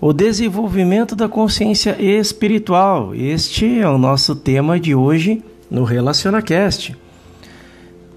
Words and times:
o 0.00 0.14
desenvolvimento 0.14 1.14
da 1.14 1.28
consciência 1.28 2.00
espiritual. 2.00 3.14
Este 3.14 3.80
é 3.80 3.88
o 3.88 3.98
nosso 3.98 4.34
tema 4.34 4.80
de 4.80 4.94
hoje 4.94 5.42
no 5.70 5.84
RelacionaCast. 5.84 6.96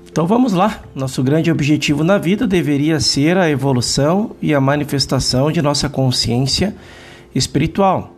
Então 0.09 0.25
vamos 0.25 0.53
lá. 0.53 0.81
Nosso 0.95 1.21
grande 1.21 1.51
objetivo 1.51 2.03
na 2.03 2.17
vida 2.17 2.47
deveria 2.47 3.01
ser 3.01 3.37
a 3.37 3.49
evolução 3.49 4.31
e 4.41 4.53
a 4.53 4.61
manifestação 4.61 5.51
de 5.51 5.61
nossa 5.61 5.89
consciência 5.89 6.73
espiritual, 7.35 8.13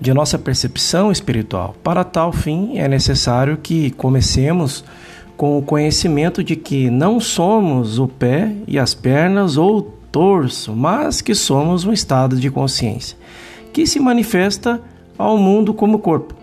de 0.00 0.14
nossa 0.14 0.38
percepção 0.38 1.10
espiritual. 1.10 1.74
Para 1.82 2.04
tal 2.04 2.32
fim, 2.32 2.78
é 2.78 2.86
necessário 2.86 3.56
que 3.56 3.90
comecemos 3.92 4.84
com 5.36 5.58
o 5.58 5.62
conhecimento 5.62 6.44
de 6.44 6.54
que 6.54 6.88
não 6.88 7.18
somos 7.18 7.98
o 7.98 8.06
pé 8.06 8.52
e 8.68 8.78
as 8.78 8.94
pernas 8.94 9.56
ou 9.56 9.96
mas 10.74 11.20
que 11.20 11.34
somos 11.34 11.84
um 11.84 11.92
estado 11.92 12.36
de 12.36 12.50
consciência 12.50 13.16
que 13.76 13.86
se 13.86 14.00
manifesta 14.00 14.80
ao 15.18 15.36
mundo 15.36 15.74
como 15.74 15.98
corpo. 15.98 16.34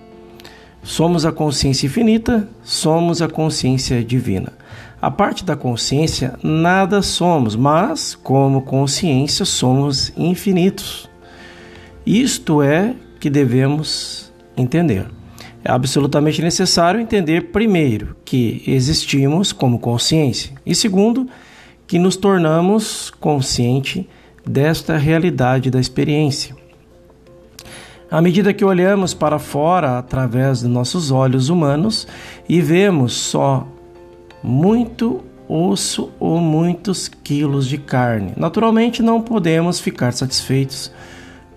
Somos 0.84 1.26
a 1.26 1.32
consciência 1.32 1.88
infinita, 1.88 2.48
somos 2.64 3.24
a 3.24 3.28
consciência 3.28 4.04
divina. 4.04 4.54
A 5.02 5.10
parte 5.10 5.44
da 5.44 5.56
consciência, 5.56 6.38
nada 6.44 7.02
somos, 7.02 7.56
mas 7.56 8.14
como 8.14 8.62
consciência 8.62 9.46
somos 9.46 10.14
infinitos. 10.16 11.10
Isto 12.06 12.62
é 12.62 12.94
que 13.20 13.32
devemos 13.32 14.32
entender. 14.56 15.08
É 15.66 15.72
absolutamente 15.72 16.40
necessário 16.40 17.02
entender, 17.02 17.52
primeiro, 17.52 18.16
que 18.24 18.62
existimos 18.68 19.52
como 19.52 19.80
consciência, 19.80 20.54
e 20.64 20.76
segundo, 20.76 21.26
que 21.26 21.32
nos 22.00 22.16
tornamos 22.16 23.12
consciente 23.20 24.10
desta 24.46 24.98
realidade 24.98 25.70
da 25.70 25.80
experiência. 25.80 26.56
À 28.10 28.22
medida 28.22 28.54
que 28.54 28.64
olhamos 28.64 29.14
para 29.14 29.40
fora 29.40 29.98
através 29.98 30.60
de 30.60 30.68
nossos 30.68 31.10
olhos 31.10 31.50
humanos 31.50 32.08
e 32.48 32.62
vemos 32.62 33.14
só 33.14 33.68
muito 34.44 35.24
osso 35.48 36.12
ou 36.20 36.40
muitos 36.40 37.08
quilos 37.08 37.68
de 37.68 37.78
carne, 37.78 38.34
naturalmente 38.38 39.02
não 39.02 39.22
podemos 39.22 39.80
ficar 39.80 40.14
satisfeitos 40.14 40.92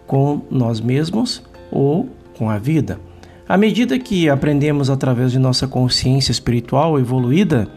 com 0.07 0.43
nós 0.51 0.81
mesmos 0.81 1.43
ou 1.71 2.09
com 2.39 2.49
a 2.49 2.59
vida. 2.59 2.99
À 3.49 3.57
medida 3.57 3.99
que 3.99 4.29
aprendemos 4.29 4.89
através 4.89 5.33
de 5.33 5.39
nossa 5.39 5.69
consciência 5.69 6.33
espiritual 6.33 6.99
evoluída, 6.99 7.69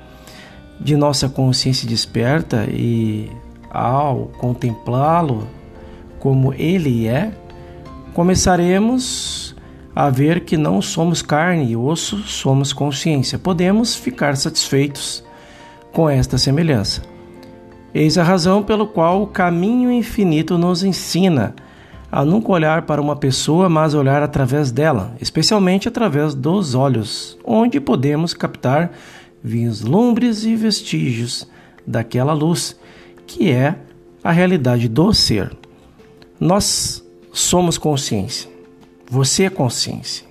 de 0.79 0.95
nossa 0.95 1.27
consciência 1.27 1.87
desperta 1.87 2.67
e 2.71 3.29
ao 3.69 4.31
contemplá-lo 4.37 5.47
como 6.19 6.53
ele 6.53 7.07
é, 7.07 7.31
começaremos 8.13 9.55
a 9.95 10.09
ver 10.09 10.41
que 10.41 10.57
não 10.57 10.81
somos 10.81 11.21
carne 11.21 11.71
e 11.71 11.75
osso, 11.75 12.17
somos 12.19 12.71
consciência. 12.71 13.37
Podemos 13.37 13.95
ficar 13.95 14.35
satisfeitos 14.37 15.23
com 15.91 16.09
esta 16.09 16.37
semelhança. 16.37 17.01
Eis 17.93 18.17
a 18.17 18.23
razão 18.23 18.61
pelo 18.61 18.87
qual 18.87 19.23
o 19.23 19.27
caminho 19.27 19.91
infinito 19.91 20.57
nos 20.57 20.83
ensina 20.83 21.55
a 22.11 22.23
nunca 22.25 22.51
olhar 22.51 22.83
para 22.83 23.01
uma 23.01 23.15
pessoa, 23.15 23.69
mas 23.69 23.93
olhar 23.93 24.21
através 24.23 24.71
dela, 24.71 25.15
especialmente 25.21 25.87
através 25.87 26.33
dos 26.33 26.75
olhos, 26.75 27.37
onde 27.43 27.79
podemos 27.79 28.33
captar 28.33 28.91
vislumbres 29.43 30.43
e 30.43 30.55
vestígios 30.55 31.47
daquela 31.85 32.33
luz 32.33 32.77
que 33.25 33.51
é 33.51 33.75
a 34.23 34.31
realidade 34.31 34.87
do 34.87 35.13
ser. 35.13 35.55
Nós 36.39 37.03
somos 37.31 37.77
consciência. 37.77 38.49
Você 39.09 39.43
é 39.43 39.49
consciência. 39.49 40.25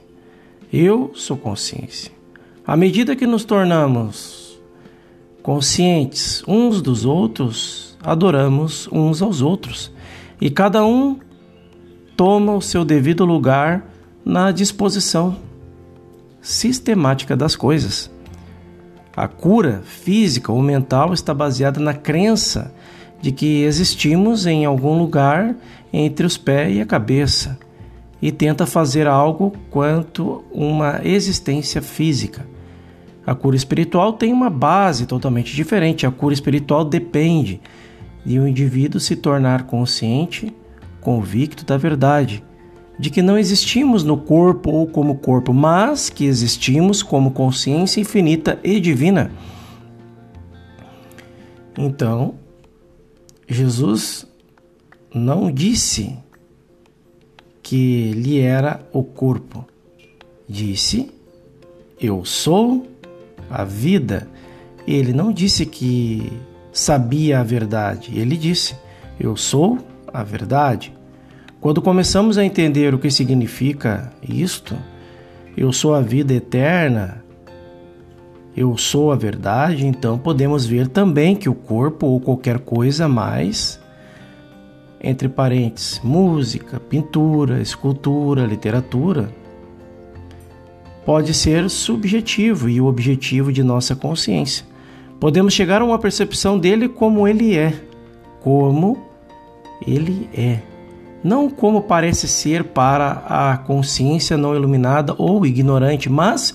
Eu 0.72 1.12
sou 1.14 1.36
consciência. 1.36 2.12
À 2.66 2.76
medida 2.76 3.16
que 3.16 3.26
nos 3.26 3.44
tornamos 3.44 4.58
conscientes 5.42 6.42
uns 6.46 6.82
dos 6.82 7.04
outros, 7.04 7.96
adoramos 8.02 8.88
uns 8.92 9.22
aos 9.22 9.40
outros 9.40 9.90
e 10.40 10.50
cada 10.50 10.84
um 10.84 11.18
toma 12.16 12.54
o 12.54 12.60
seu 12.60 12.84
devido 12.84 13.24
lugar 13.24 13.90
na 14.24 14.50
disposição 14.52 15.36
sistemática 16.42 17.36
das 17.36 17.56
coisas. 17.56 18.10
A 19.18 19.26
cura 19.26 19.82
física 19.84 20.52
ou 20.52 20.62
mental 20.62 21.12
está 21.12 21.34
baseada 21.34 21.80
na 21.80 21.92
crença 21.92 22.72
de 23.20 23.32
que 23.32 23.64
existimos 23.64 24.46
em 24.46 24.64
algum 24.64 24.96
lugar 24.96 25.56
entre 25.92 26.24
os 26.24 26.38
pés 26.38 26.76
e 26.76 26.80
a 26.80 26.86
cabeça 26.86 27.58
e 28.22 28.30
tenta 28.30 28.64
fazer 28.64 29.08
algo 29.08 29.52
quanto 29.70 30.44
uma 30.52 31.00
existência 31.02 31.82
física. 31.82 32.46
A 33.26 33.34
cura 33.34 33.56
espiritual 33.56 34.12
tem 34.12 34.32
uma 34.32 34.48
base 34.48 35.04
totalmente 35.04 35.52
diferente. 35.52 36.06
A 36.06 36.12
cura 36.12 36.32
espiritual 36.32 36.84
depende 36.84 37.60
de 38.24 38.38
o 38.38 38.42
um 38.42 38.46
indivíduo 38.46 39.00
se 39.00 39.16
tornar 39.16 39.64
consciente, 39.64 40.54
convicto 41.00 41.64
da 41.64 41.76
verdade 41.76 42.44
de 42.98 43.10
que 43.10 43.22
não 43.22 43.38
existimos 43.38 44.02
no 44.02 44.16
corpo 44.16 44.70
ou 44.70 44.86
como 44.86 45.18
corpo, 45.18 45.54
mas 45.54 46.10
que 46.10 46.24
existimos 46.24 47.02
como 47.02 47.30
consciência 47.30 48.00
infinita 48.00 48.58
e 48.64 48.80
divina. 48.80 49.30
Então, 51.76 52.34
Jesus 53.46 54.26
não 55.14 55.50
disse 55.50 56.18
que 57.62 58.10
ele 58.10 58.40
era 58.40 58.80
o 58.92 59.04
corpo. 59.04 59.64
Disse: 60.48 61.10
Eu 62.00 62.24
sou 62.24 62.86
a 63.48 63.64
vida. 63.64 64.28
Ele 64.86 65.12
não 65.12 65.32
disse 65.32 65.64
que 65.66 66.32
sabia 66.72 67.40
a 67.40 67.44
verdade. 67.44 68.18
Ele 68.18 68.36
disse: 68.36 68.74
Eu 69.20 69.36
sou 69.36 69.78
a 70.12 70.24
verdade. 70.24 70.97
Quando 71.60 71.82
começamos 71.82 72.38
a 72.38 72.44
entender 72.44 72.94
o 72.94 72.98
que 73.00 73.10
significa 73.10 74.12
isto, 74.22 74.76
eu 75.56 75.72
sou 75.72 75.92
a 75.92 76.00
vida 76.00 76.32
eterna, 76.32 77.24
eu 78.56 78.76
sou 78.76 79.10
a 79.10 79.16
verdade, 79.16 79.84
então 79.84 80.16
podemos 80.16 80.64
ver 80.64 80.86
também 80.86 81.34
que 81.34 81.48
o 81.48 81.54
corpo 81.54 82.06
ou 82.06 82.20
qualquer 82.20 82.60
coisa 82.60 83.08
mais, 83.08 83.80
entre 85.02 85.28
parênteses, 85.28 86.00
música, 86.04 86.78
pintura, 86.78 87.60
escultura, 87.60 88.46
literatura, 88.46 89.28
pode 91.04 91.34
ser 91.34 91.68
subjetivo 91.68 92.68
e 92.68 92.80
o 92.80 92.86
objetivo 92.86 93.52
de 93.52 93.64
nossa 93.64 93.96
consciência. 93.96 94.64
Podemos 95.18 95.54
chegar 95.54 95.82
a 95.82 95.84
uma 95.84 95.98
percepção 95.98 96.56
dele 96.56 96.88
como 96.88 97.26
ele 97.26 97.56
é, 97.56 97.74
como 98.40 98.96
ele 99.84 100.30
é 100.32 100.60
não 101.22 101.50
como 101.50 101.82
parece 101.82 102.28
ser 102.28 102.64
para 102.64 103.24
a 103.26 103.56
consciência 103.58 104.36
não 104.36 104.54
iluminada 104.54 105.14
ou 105.18 105.44
ignorante, 105.44 106.08
mas 106.08 106.54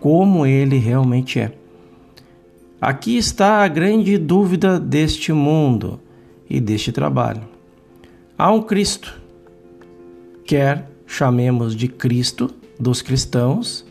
como 0.00 0.44
ele 0.46 0.78
realmente 0.78 1.40
é. 1.40 1.52
Aqui 2.80 3.16
está 3.16 3.62
a 3.62 3.68
grande 3.68 4.18
dúvida 4.18 4.78
deste 4.78 5.32
mundo 5.32 6.00
e 6.50 6.60
deste 6.60 6.90
trabalho. 6.90 7.42
Há 8.36 8.50
um 8.50 8.60
Cristo, 8.60 9.20
quer 10.44 10.90
chamemos 11.06 11.76
de 11.76 11.86
Cristo 11.86 12.50
dos 12.80 13.00
cristãos, 13.00 13.86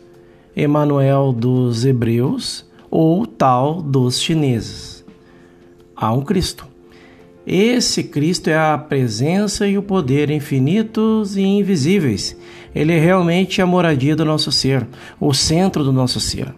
Emanuel 0.54 1.32
dos 1.32 1.84
hebreus 1.84 2.68
ou 2.90 3.26
tal 3.26 3.80
dos 3.80 4.20
chineses. 4.20 5.02
Há 5.96 6.12
um 6.12 6.20
Cristo. 6.20 6.71
Esse 7.46 8.04
Cristo 8.04 8.48
é 8.48 8.56
a 8.56 8.78
presença 8.78 9.66
e 9.66 9.76
o 9.76 9.82
poder 9.82 10.30
infinitos 10.30 11.36
e 11.36 11.42
invisíveis. 11.42 12.36
Ele 12.72 12.92
é 12.92 13.00
realmente 13.00 13.60
a 13.60 13.66
moradia 13.66 14.14
do 14.14 14.24
nosso 14.24 14.52
ser, 14.52 14.86
o 15.20 15.34
centro 15.34 15.82
do 15.82 15.92
nosso 15.92 16.20
ser. 16.20 16.54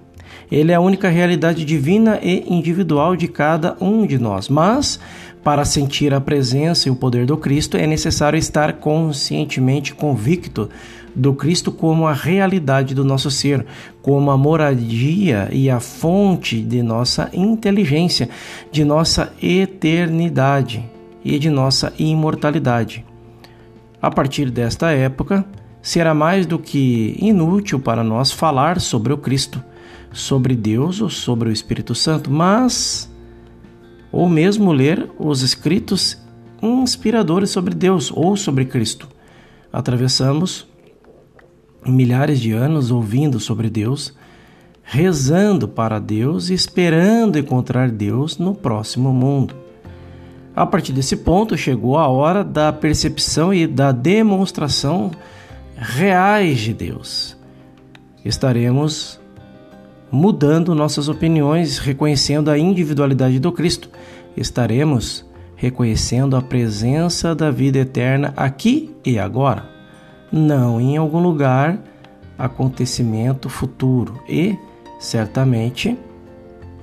Ele 0.53 0.73
é 0.73 0.75
a 0.75 0.81
única 0.81 1.09
realidade 1.09 1.65
divina 1.65 2.21
e 2.23 2.45
individual 2.53 3.17
de 3.17 3.29
cada 3.29 3.77
um 3.81 4.07
de 4.07 4.19
nós. 4.19 4.51
Mas, 4.51 5.01
para 5.43 5.65
sentir 5.65 6.13
a 6.13 6.21
presença 6.21 6.87
e 6.87 6.93
o 6.93 6.97
poder 6.97 7.25
do 7.25 7.39
Cristo, 7.39 7.79
é 7.79 7.87
necessário 7.87 8.39
estar 8.39 8.75
conscientemente 8.75 9.95
convicto 9.95 10.69
do 11.15 11.35
Cristo 11.35 11.71
como 11.71 12.07
a 12.07 12.13
realidade 12.13 12.95
do 12.95 13.05
nosso 13.05 13.31
ser, 13.31 13.65
como 14.03 14.31
a 14.31 14.37
moradia 14.37 15.49
e 15.53 15.71
a 15.71 15.81
fonte 15.81 16.61
de 16.61 16.83
nossa 16.83 17.31
inteligência, 17.33 18.29
de 18.71 18.85
nossa 18.85 19.33
eternidade 19.43 20.85
e 21.25 21.39
de 21.39 21.51
nossa 21.51 21.93
imortalidade. 21.99 23.05
A 24.01 24.11
partir 24.11 24.51
desta 24.51 24.91
época, 24.91 25.45
será 25.81 26.13
mais 26.13 26.47
do 26.47 26.59
que 26.59 27.17
inútil 27.19 27.79
para 27.79 28.03
nós 28.03 28.31
falar 28.33 28.81
sobre 28.81 29.13
o 29.13 29.19
Cristo, 29.19 29.63
sobre 30.13 30.55
Deus 30.55 31.01
ou 31.01 31.09
sobre 31.09 31.49
o 31.49 31.53
Espírito 31.53 31.95
Santo, 31.95 32.31
mas 32.31 33.11
ou 34.13 34.29
mesmo 34.29 34.73
ler 34.73 35.11
os 35.19 35.43
escritos 35.43 36.19
inspiradores 36.63 37.51
sobre 37.51 37.75
Deus 37.75 38.13
ou 38.15 38.37
sobre 38.37 38.65
Cristo 38.65 39.09
atravessamos 39.75 40.69
milhares 41.87 42.41
de 42.41 42.53
anos 42.53 42.91
ouvindo 42.91 43.39
sobre 43.41 43.69
Deus, 43.69 44.15
rezando 44.83 45.67
para 45.67 45.99
Deus 45.99 46.51
e 46.51 46.55
esperando 46.55 47.39
encontrar 47.39 47.91
Deus 47.91 48.39
no 48.39 48.55
próximo 48.55 49.13
mundo. 49.13 49.55
A 50.55 50.65
partir 50.65 50.93
desse 50.93 51.17
ponto, 51.17 51.57
chegou 51.57 51.99
a 51.99 52.07
hora 52.07 52.45
da 52.45 52.73
percepção 52.73 53.53
e 53.53 53.67
da 53.67 53.91
demonstração 53.91 55.11
reais 55.77 56.61
de 56.61 56.73
Deus. 56.73 57.37
Estaremos 58.25 59.21
mudando 60.13 60.75
nossas 60.75 61.09
opiniões, 61.09 61.79
reconhecendo 61.79 62.51
a 62.51 62.59
individualidade 62.59 63.41
do 63.41 63.51
Cristo. 63.51 63.91
Estaremos 64.37 65.25
reconhecendo 65.57 66.37
a 66.37 66.43
presença 66.43 67.35
da 67.35 67.51
vida 67.51 67.79
eterna 67.79 68.33
aqui 68.37 68.95
e 69.05 69.19
agora, 69.19 69.69
não 70.35 70.81
em 70.81 70.97
algum 70.97 71.21
lugar, 71.21 71.79
acontecimento 72.37 73.49
futuro 73.49 74.21
e, 74.29 74.59
certamente, 74.99 75.97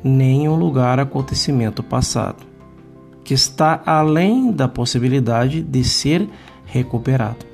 nem 0.02 0.46
em 0.46 0.50
um 0.50 0.56
lugar, 0.56 1.02
acontecimento 1.02 1.84
passado, 1.84 2.46
que 3.26 3.34
está 3.34 3.82
além 3.86 4.54
da 4.54 4.70
possibilidade 4.70 5.62
de 5.62 5.84
ser 5.84 6.30
recuperado. 6.66 7.46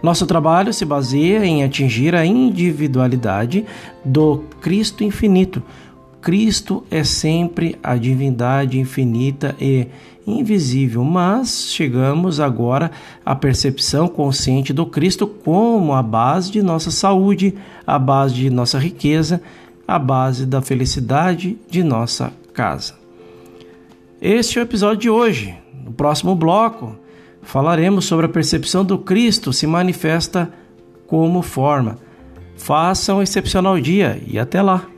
Nosso 0.00 0.26
trabalho 0.26 0.72
se 0.72 0.84
baseia 0.84 1.44
em 1.44 1.64
atingir 1.64 2.14
a 2.14 2.24
individualidade 2.24 3.66
do 4.04 4.44
Cristo 4.60 5.02
infinito. 5.02 5.60
Cristo 6.26 6.82
é 6.90 7.04
sempre 7.04 7.78
a 7.80 7.94
divindade 7.94 8.80
infinita 8.80 9.54
e 9.60 9.86
invisível, 10.26 11.04
mas 11.04 11.70
chegamos 11.70 12.40
agora 12.40 12.90
à 13.24 13.32
percepção 13.36 14.08
consciente 14.08 14.72
do 14.72 14.86
Cristo 14.86 15.28
como 15.28 15.92
a 15.92 16.02
base 16.02 16.50
de 16.50 16.64
nossa 16.64 16.90
saúde, 16.90 17.54
a 17.86 17.96
base 17.96 18.34
de 18.34 18.50
nossa 18.50 18.76
riqueza, 18.76 19.40
a 19.86 20.00
base 20.00 20.44
da 20.44 20.60
felicidade 20.60 21.56
de 21.70 21.84
nossa 21.84 22.32
casa. 22.52 22.94
Este 24.20 24.58
é 24.58 24.62
o 24.62 24.64
episódio 24.64 25.02
de 25.02 25.10
hoje. 25.10 25.54
No 25.84 25.92
próximo 25.92 26.34
bloco, 26.34 26.96
falaremos 27.40 28.04
sobre 28.04 28.26
a 28.26 28.28
percepção 28.28 28.84
do 28.84 28.98
Cristo 28.98 29.52
se 29.52 29.64
manifesta 29.64 30.52
como 31.06 31.40
forma. 31.40 31.98
Faça 32.56 33.14
um 33.14 33.22
excepcional 33.22 33.78
dia 33.78 34.20
e 34.26 34.40
até 34.40 34.60
lá! 34.60 34.95